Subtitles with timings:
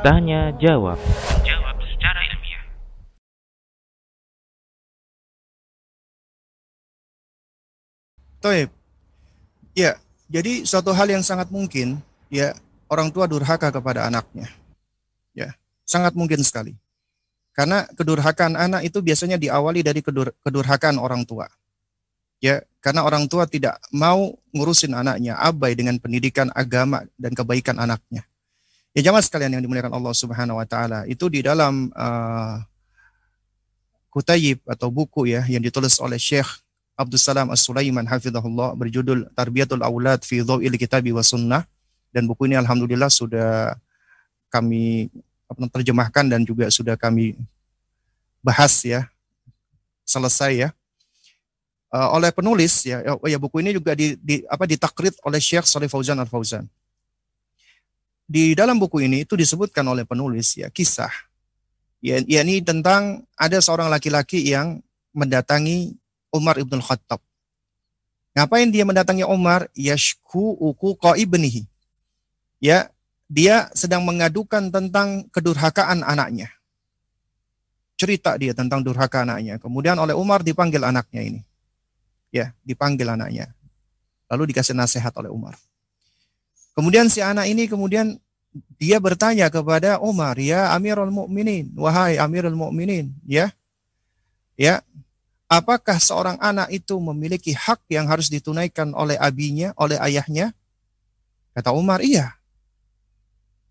[0.00, 0.96] Tanya jawab.
[1.44, 2.64] Jawab secara ilmiah.
[8.40, 8.72] Toib.
[9.76, 10.00] Ya,
[10.32, 12.00] jadi suatu hal yang sangat mungkin
[12.32, 12.56] ya
[12.88, 14.48] orang tua durhaka kepada anaknya.
[15.36, 16.72] Ya, sangat mungkin sekali.
[17.52, 21.52] Karena kedurhakaan anak itu biasanya diawali dari kedur, kedurhakaan orang tua.
[22.40, 28.24] Ya, karena orang tua tidak mau ngurusin anaknya, abai dengan pendidikan agama dan kebaikan anaknya.
[28.96, 32.56] Ya jamaah sekalian yang dimuliakan Allah Subhanahu wa taala, itu di dalam uh,
[34.10, 36.48] kutayib atau buku ya yang ditulis oleh Syekh
[36.98, 41.62] Abdul Salam As-Sulaiman hafizahullah berjudul Tarbiyatul Aulad fi Dhawil Kitabi wa Sunnah
[42.10, 43.78] dan buku ini alhamdulillah sudah
[44.50, 45.08] kami
[45.70, 47.38] terjemahkan dan juga sudah kami
[48.42, 49.06] bahas ya
[50.02, 50.68] selesai ya
[51.94, 55.66] uh, oleh penulis ya oh ya buku ini juga di, di apa ditakrit oleh Syekh
[55.66, 56.66] Saleh Fauzan Al Fauzan
[58.30, 61.10] di dalam buku ini itu disebutkan oleh penulis ya kisah
[62.00, 64.80] ya yakni tentang ada seorang laki-laki yang
[65.10, 65.98] mendatangi
[66.30, 67.18] Umar ibn Khattab.
[68.34, 69.66] Ngapain dia mendatangi Umar?
[69.74, 71.66] Yashku uku ibnihi.
[72.62, 72.94] Ya,
[73.26, 76.54] dia sedang mengadukan tentang kedurhakaan anaknya.
[77.98, 79.58] Cerita dia tentang durhaka anaknya.
[79.58, 81.40] Kemudian oleh Umar dipanggil anaknya ini.
[82.30, 83.50] Ya, dipanggil anaknya.
[84.30, 85.58] Lalu dikasih nasihat oleh Umar.
[86.78, 88.16] Kemudian si anak ini kemudian
[88.78, 93.50] dia bertanya kepada Umar, "Ya Amirul Mukminin, wahai Amirul Mukminin, ya.
[94.54, 94.82] Ya,
[95.50, 100.54] apakah seorang anak itu memiliki hak yang harus ditunaikan oleh abinya, oleh ayahnya?
[101.56, 102.38] Kata Umar, iya.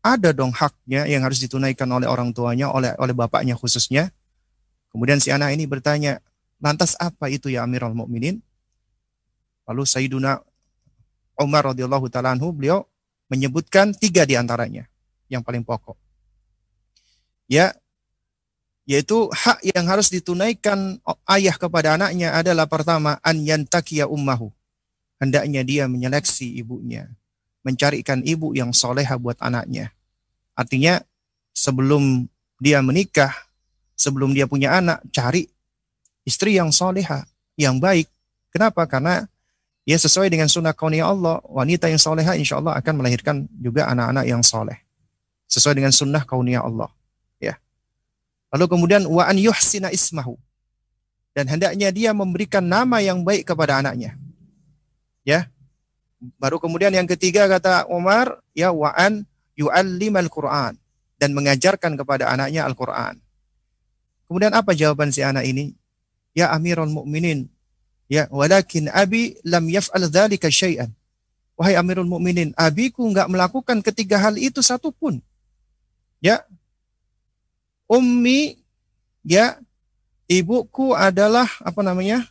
[0.00, 4.08] Ada dong haknya yang harus ditunaikan oleh orang tuanya, oleh oleh bapaknya khususnya.
[4.90, 6.24] Kemudian si anak ini bertanya,
[6.60, 8.38] lantas apa itu ya Amirul Mukminin?
[9.66, 10.40] Lalu Sayyiduna
[11.40, 12.84] Umar radhiyallahu taala beliau
[13.32, 14.84] menyebutkan tiga di antaranya
[15.32, 15.96] yang paling pokok.
[17.50, 17.74] Ya,
[18.84, 20.98] yaitu hak yang harus ditunaikan
[21.30, 24.50] ayah kepada anaknya adalah pertama an yantakiya ummahu.
[25.22, 27.06] Hendaknya dia menyeleksi ibunya,
[27.62, 29.94] mencarikan ibu yang soleha buat anaknya.
[30.58, 30.98] Artinya
[31.54, 32.26] sebelum
[32.58, 33.30] dia menikah,
[33.94, 35.46] sebelum dia punya anak, cari
[36.24, 37.24] istri yang soleha,
[37.56, 38.08] yang baik.
[38.50, 38.84] Kenapa?
[38.88, 39.24] Karena
[39.86, 44.24] ya sesuai dengan sunnah kauniyah Allah, wanita yang soleha insya Allah akan melahirkan juga anak-anak
[44.26, 44.78] yang soleh.
[45.50, 46.90] Sesuai dengan sunnah kauniyah Allah.
[47.42, 47.58] Ya.
[48.54, 50.38] Lalu kemudian wa an yuhsina ismahu.
[51.30, 54.18] Dan hendaknya dia memberikan nama yang baik kepada anaknya.
[55.22, 55.46] Ya.
[56.36, 59.24] Baru kemudian yang ketiga kata Umar, ya wa an
[59.56, 60.76] yu'allimal Qur'an
[61.16, 63.16] dan mengajarkan kepada anaknya Al-Qur'an.
[64.28, 65.76] Kemudian apa jawaban si anak ini?
[66.30, 67.50] Ya Amirul Mukminin,
[68.06, 70.90] ya walakin abi lam yaf'al dzalika syai'an.
[71.58, 75.18] Wahai Amirul Mukminin, abiku enggak melakukan ketiga hal itu satu pun.
[76.22, 76.46] Ya.
[77.90, 78.62] Ummi
[79.26, 79.58] ya
[80.30, 82.22] ibuku adalah apa namanya?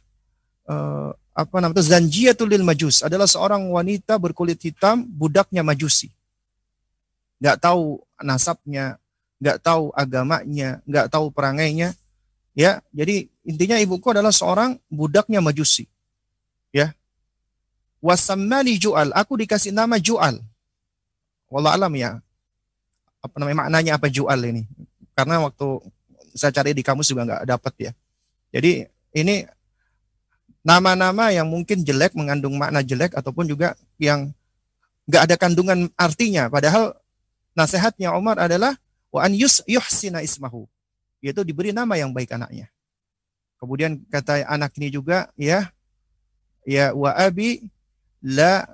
[0.64, 6.12] Uh, apa namanya Zanjiatul lil Majus adalah seorang wanita berkulit hitam budaknya Majusi.
[7.40, 9.00] Nggak tahu nasabnya,
[9.40, 11.96] nggak tahu agamanya, nggak tahu perangainya.
[12.58, 15.90] Ya, jadi intinya ibuku adalah seorang budaknya Majusi.
[16.70, 16.94] Ya.
[17.98, 20.38] Wasammani Ju'al, aku dikasih nama Ju'al.
[21.50, 22.22] Wallah alam ya.
[23.20, 24.70] Apa namanya maknanya apa Ju'al ini?
[25.18, 25.82] Karena waktu
[26.38, 27.92] saya cari di kamus juga nggak dapat ya.
[28.54, 28.86] Jadi
[29.18, 29.44] ini
[30.62, 34.30] nama-nama yang mungkin jelek mengandung makna jelek ataupun juga yang
[35.10, 36.94] nggak ada kandungan artinya padahal
[37.58, 38.78] nasihatnya Umar adalah
[39.10, 40.70] wa an yus yuhsina ismahu
[41.24, 42.70] yaitu diberi nama yang baik anaknya
[43.60, 45.70] kemudian kata anak ini juga ya
[46.64, 47.68] ya wa abi
[48.24, 48.66] la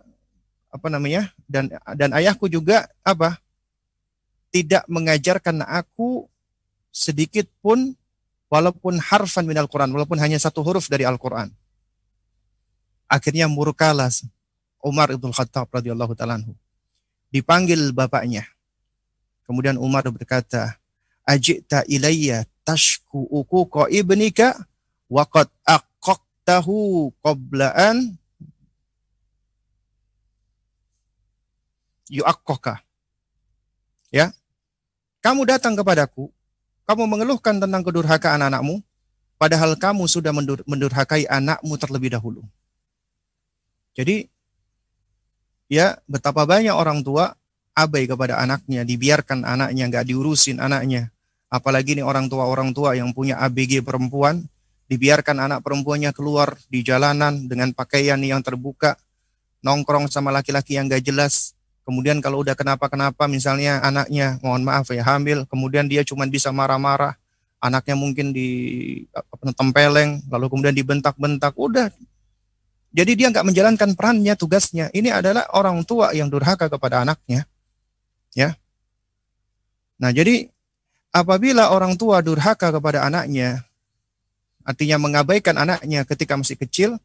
[0.69, 3.41] apa namanya dan dan ayahku juga apa
[4.56, 6.29] tidak mengajarkan aku
[6.96, 7.91] sedikit pun
[8.47, 11.52] walaupun harfan minal Quran walaupun hanya satu huruf dari Al-Quran.
[13.12, 14.09] Akhirnya murkalah
[14.79, 16.40] Umar ibn Khattab radhiyallahu taala
[17.29, 18.47] dipanggil bapaknya.
[19.43, 20.79] Kemudian Umar berkata
[21.28, 24.55] ajita ilayya tashku uku ibnika
[25.16, 28.20] wa qad aqaqtahu qablaan.
[32.12, 32.85] Yu'aqqaka
[34.14, 34.35] ya.
[35.23, 36.29] Kamu datang kepadaku.
[36.85, 38.84] Kamu mengeluhkan tentang kedurhakaan anakmu
[39.41, 42.46] padahal kamu sudah mendur mendurhakai anakmu terlebih dahulu.
[43.97, 44.29] Jadi
[45.66, 47.34] ya betapa banyak orang tua
[47.73, 51.09] abai kepada anaknya, dibiarkan anaknya, nggak diurusin anaknya.
[51.50, 54.46] Apalagi nih orang tua-orang tua yang punya ABG perempuan,
[54.85, 58.97] dibiarkan anak perempuannya keluar di jalanan dengan pakaian yang terbuka,
[59.66, 61.58] nongkrong sama laki-laki yang gak jelas.
[61.85, 67.14] Kemudian kalau udah kenapa-kenapa misalnya anaknya mohon maaf ya hamil, kemudian dia cuma bisa marah-marah,
[67.61, 68.49] anaknya mungkin di
[69.53, 71.90] tempeleng, lalu kemudian dibentak-bentak, udah.
[72.96, 74.88] Jadi dia nggak menjalankan perannya, tugasnya.
[74.96, 77.43] Ini adalah orang tua yang durhaka kepada anaknya.
[78.31, 78.55] Ya.
[79.99, 80.47] Nah, jadi
[81.11, 83.67] apabila orang tua durhaka kepada anaknya,
[84.66, 86.97] artinya mengabaikan anaknya ketika masih kecil,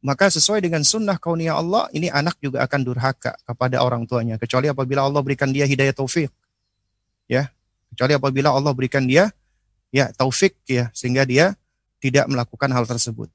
[0.00, 4.40] maka sesuai dengan sunnah kauniyah Allah, ini anak juga akan durhaka kepada orang tuanya.
[4.40, 6.32] Kecuali apabila Allah berikan dia hidayah taufik.
[7.28, 7.52] Ya,
[7.92, 9.30] kecuali apabila Allah berikan dia
[9.94, 11.54] ya taufik ya sehingga dia
[12.00, 13.28] tidak melakukan hal tersebut.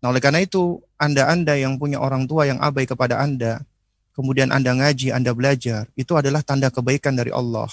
[0.00, 3.60] Nah, oleh karena itu, Anda-anda yang punya orang tua yang abai kepada Anda,
[4.16, 7.68] kemudian Anda ngaji, Anda belajar, itu adalah tanda kebaikan dari Allah.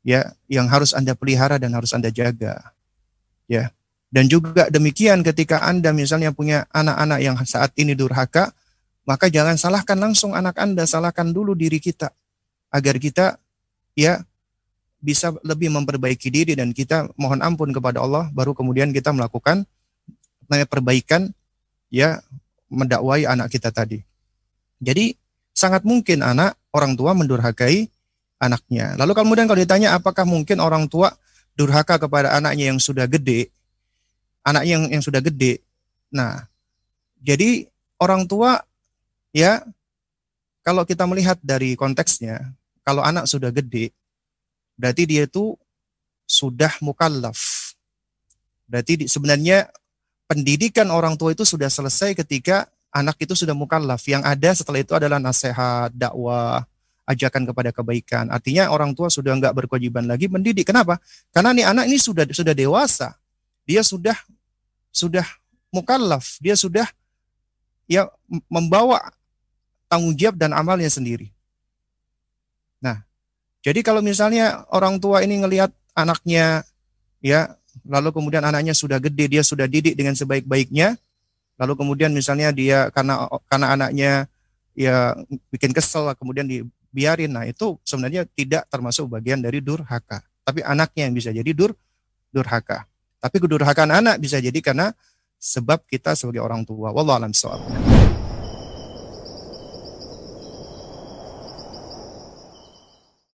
[0.00, 2.72] Ya, yang harus Anda pelihara dan harus Anda jaga.
[3.44, 3.72] Ya.
[4.14, 8.54] Dan juga demikian ketika Anda misalnya punya anak-anak yang saat ini durhaka,
[9.02, 12.14] maka jangan salahkan langsung anak Anda, salahkan dulu diri kita
[12.70, 13.42] agar kita
[13.98, 14.22] ya
[15.02, 19.66] bisa lebih memperbaiki diri dan kita mohon ampun kepada Allah baru kemudian kita melakukan
[20.46, 21.34] perbaikan
[21.90, 22.22] ya
[22.70, 23.98] mendakwai anak kita tadi.
[24.78, 25.14] Jadi
[25.54, 27.90] sangat mungkin anak orang tua mendurhakai
[28.42, 28.98] anaknya.
[28.98, 31.14] Lalu kemudian kalau ditanya apakah mungkin orang tua
[31.54, 33.53] durhaka kepada anaknya yang sudah gede,
[34.44, 35.64] anak yang yang sudah gede.
[36.12, 36.46] Nah,
[37.18, 37.66] jadi
[37.98, 38.60] orang tua
[39.32, 39.64] ya
[40.64, 42.52] kalau kita melihat dari konteksnya,
[42.84, 43.92] kalau anak sudah gede,
[44.76, 45.56] berarti dia itu
[46.24, 47.72] sudah mukallaf.
[48.64, 49.68] Berarti sebenarnya
[50.24, 54.00] pendidikan orang tua itu sudah selesai ketika anak itu sudah mukallaf.
[54.08, 56.64] Yang ada setelah itu adalah nasihat, dakwah,
[57.04, 58.32] ajakan kepada kebaikan.
[58.32, 60.64] Artinya orang tua sudah nggak berkewajiban lagi mendidik.
[60.64, 60.96] Kenapa?
[61.28, 63.16] Karena nih anak ini sudah sudah dewasa.
[63.68, 64.16] Dia sudah
[64.94, 65.26] sudah
[65.74, 66.86] mukallaf, dia sudah
[67.90, 68.06] ya
[68.46, 69.10] membawa
[69.90, 71.34] tanggung jawab dan amalnya sendiri.
[72.78, 73.02] Nah,
[73.66, 76.62] jadi kalau misalnya orang tua ini ngelihat anaknya
[77.18, 80.94] ya, lalu kemudian anaknya sudah gede, dia sudah didik dengan sebaik-baiknya,
[81.58, 84.12] lalu kemudian misalnya dia karena karena anaknya
[84.78, 85.18] ya
[85.50, 91.14] bikin kesel kemudian dibiarin, nah itu sebenarnya tidak termasuk bagian dari durhaka, tapi anaknya yang
[91.18, 91.74] bisa jadi dur
[92.30, 92.86] durhaka.
[93.24, 94.92] Tapi kedurhakaan anak bisa jadi karena
[95.40, 96.92] sebab kita sebagai orang tua.
[96.92, 97.32] Wallahu a'lam